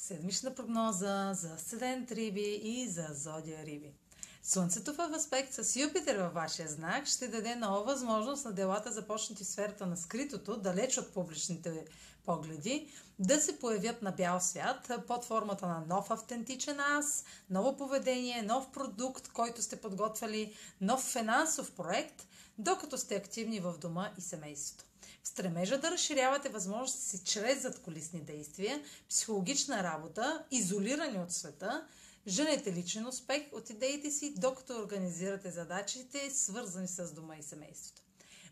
Седмична 0.00 0.54
прогноза 0.54 1.34
за 1.34 1.54
Асцендент 1.54 2.12
Риби 2.12 2.60
и 2.62 2.88
за 2.88 3.06
Зодия 3.12 3.64
Риби. 3.64 3.92
Слънцето 4.42 4.92
в 4.92 5.12
аспект 5.16 5.54
с 5.54 5.76
Юпитер 5.76 6.16
във 6.16 6.34
вашия 6.34 6.68
знак 6.68 7.06
ще 7.06 7.28
даде 7.28 7.56
нова 7.56 7.82
възможност 7.82 8.44
на 8.44 8.52
делата, 8.52 8.92
започнати 8.92 9.44
в 9.44 9.46
сферата 9.46 9.86
на 9.86 9.96
скритото, 9.96 10.56
далеч 10.56 10.98
от 10.98 11.14
публичните 11.14 11.84
погледи, 12.24 12.88
да 13.18 13.40
се 13.40 13.58
появят 13.58 14.02
на 14.02 14.12
бял 14.12 14.40
свят 14.40 14.90
под 15.06 15.24
формата 15.24 15.66
на 15.66 15.84
нов 15.88 16.10
автентичен 16.10 16.80
аз, 16.80 17.24
ново 17.50 17.76
поведение, 17.76 18.42
нов 18.42 18.70
продукт, 18.72 19.28
който 19.28 19.62
сте 19.62 19.80
подготвили, 19.80 20.54
нов 20.80 21.00
финансов 21.00 21.72
проект, 21.72 22.26
докато 22.58 22.98
сте 22.98 23.14
активни 23.16 23.60
в 23.60 23.74
дома 23.80 24.10
и 24.18 24.20
семейството. 24.20 24.84
В 25.22 25.28
стремежа 25.28 25.78
да 25.78 25.90
разширявате 25.90 26.48
възможности 26.48 27.04
си 27.04 27.24
чрез 27.24 27.62
задколисни 27.62 28.20
действия, 28.20 28.82
психологична 29.08 29.82
работа, 29.82 30.44
изолирани 30.50 31.18
от 31.18 31.32
света, 31.32 31.86
женете 32.30 32.72
личен 32.72 33.06
успех 33.06 33.42
от 33.52 33.70
идеите 33.70 34.10
си, 34.10 34.34
докато 34.36 34.78
организирате 34.78 35.50
задачите, 35.50 36.30
свързани 36.30 36.88
с 36.88 37.12
дома 37.12 37.36
и 37.36 37.42
семейството. 37.42 38.02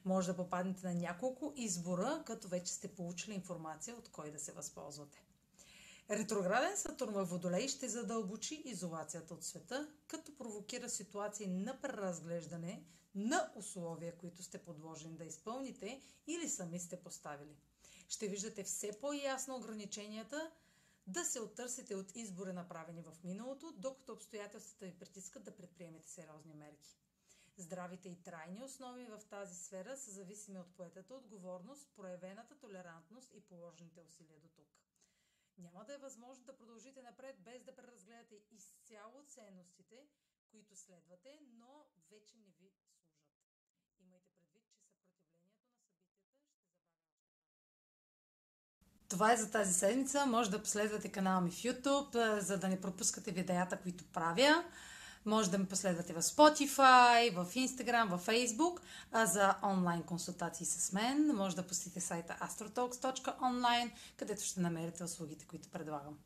Може 0.05 0.27
да 0.27 0.37
попаднете 0.37 0.87
на 0.87 0.95
няколко 0.95 1.53
избора, 1.57 2.23
като 2.27 2.49
вече 2.49 2.73
сте 2.73 2.89
получили 2.89 3.35
информация 3.35 3.97
от 3.97 4.09
кой 4.09 4.31
да 4.31 4.39
се 4.39 4.53
възползвате. 4.53 5.23
Ретрограден 6.11 6.77
Сатурн 6.77 7.13
във 7.13 7.31
Водолей 7.31 7.69
ще 7.69 7.89
задълбочи 7.89 8.63
изолацията 8.65 9.35
от 9.35 9.45
света, 9.45 9.89
като 10.07 10.37
провокира 10.37 10.89
ситуации 10.89 11.47
на 11.47 11.81
преразглеждане 11.81 12.83
на 13.15 13.51
условия, 13.57 14.17
които 14.17 14.43
сте 14.43 14.59
подложени 14.59 15.17
да 15.17 15.25
изпълните 15.25 16.01
или 16.27 16.49
сами 16.49 16.79
сте 16.79 16.97
поставили. 16.97 17.57
Ще 18.09 18.29
виждате 18.29 18.63
все 18.63 18.93
по-ясно 19.01 19.57
ограниченията 19.57 20.51
да 21.09 21.25
се 21.25 21.41
оттърсите 21.41 21.95
от 21.95 22.17
избори 22.17 22.53
направени 22.53 23.03
в 23.03 23.15
миналото, 23.25 23.73
докато 23.77 24.13
обстоятелствата 24.13 24.87
ви 24.87 24.99
притискат 24.99 25.45
да 25.45 25.57
предприемете 25.57 26.09
сериозни 26.09 26.55
мерки. 26.55 26.99
Здравите 27.57 28.09
и 28.09 28.23
трайни 28.23 28.63
основи 28.63 29.07
в 29.07 29.21
тази 29.31 29.65
сфера 29.65 29.97
са 29.97 30.11
зависими 30.11 30.59
от 30.59 30.75
поетата 30.75 31.15
отговорност, 31.15 31.89
проявената 31.97 32.59
толерантност 32.59 33.35
и 33.35 33.41
положените 33.41 34.01
усилия 34.01 34.41
до 34.41 34.49
тук. 34.49 34.69
Няма 35.59 35.85
да 35.85 35.95
е 35.95 35.99
възможно 35.99 36.45
да 36.45 36.57
продължите 36.57 37.03
напред 37.03 37.37
без 37.41 37.63
да 37.63 37.77
преразгледате 37.77 38.43
изцяло 38.51 39.23
ценностите, 39.27 40.09
които 40.51 40.77
следвате, 40.77 41.41
но 41.53 41.87
вече 42.11 42.39
не 42.39 42.51
ви 42.61 42.71
служат. 42.71 43.09
Имайте 44.01 44.33
предвид, 44.33 44.77
че 44.77 44.89
съпротивлението 44.89 45.49
на 45.49 45.59
събитията 45.59 46.01
ще 46.01 46.17
забавя 48.85 48.98
Това 49.09 49.33
е 49.33 49.37
за 49.37 49.51
тази 49.51 49.75
седмица. 49.75 50.27
Може 50.27 50.51
да 50.51 50.63
последвате 50.63 51.09
канала 51.09 51.41
ми 51.41 51.51
в 51.51 51.55
YouTube, 51.55 52.39
за 52.39 52.59
да 52.59 52.69
не 52.69 52.81
пропускате 52.81 53.31
видеята, 53.31 53.77
които 53.77 54.05
правя. 54.05 54.65
Може 55.25 55.51
да 55.51 55.59
ме 55.59 55.67
последвате 55.67 56.13
в 56.13 56.23
Spotify, 56.23 57.35
в 57.35 57.55
Instagram, 57.55 58.17
в 58.17 58.27
Facebook. 58.27 58.81
А 59.13 59.27
за 59.27 59.55
онлайн 59.63 60.03
консултации 60.03 60.67
с 60.67 60.93
мен 60.93 61.27
може 61.27 61.57
да 61.57 61.67
посетите 61.67 62.01
сайта 62.01 62.37
astrotalks.online, 62.43 63.91
където 64.17 64.45
ще 64.45 64.61
намерите 64.61 65.05
услугите, 65.05 65.47
които 65.47 65.69
предлагам. 65.69 66.19